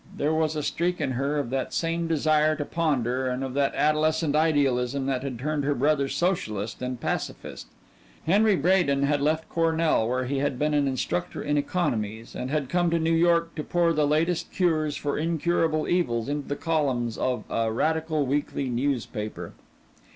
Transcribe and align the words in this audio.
There 0.17 0.33
was 0.33 0.55
a 0.55 0.63
streak 0.63 0.99
in 0.99 1.11
her 1.11 1.37
of 1.37 1.51
that 1.51 1.75
same 1.75 2.07
desire 2.07 2.55
to 2.55 2.65
ponder, 2.65 3.29
of 3.29 3.53
that 3.53 3.75
adolescent 3.75 4.35
idealism 4.35 5.05
that 5.05 5.21
had 5.21 5.37
turned 5.37 5.63
her 5.63 5.75
brother 5.75 6.07
socialist 6.07 6.81
and 6.81 6.99
pacifist. 6.99 7.67
Henry 8.25 8.55
Bradin 8.57 9.03
had 9.03 9.21
left 9.21 9.47
Cornell, 9.47 10.07
where 10.09 10.25
he 10.25 10.39
had 10.39 10.57
been 10.57 10.73
an 10.73 10.87
instructor 10.87 11.43
in 11.43 11.55
economies, 11.55 12.33
and 12.33 12.49
had 12.49 12.67
come 12.67 12.89
to 12.89 12.97
New 12.97 13.13
York 13.13 13.53
to 13.53 13.63
pour 13.63 13.93
the 13.93 14.07
latest 14.07 14.51
cures 14.51 14.95
for 14.97 15.19
incurable 15.19 15.87
evils 15.87 16.27
into 16.27 16.47
the 16.47 16.55
columns 16.55 17.15
of 17.15 17.43
a 17.47 17.71
radical 17.71 18.25
weekly 18.25 18.71
newspaper. 18.71 19.53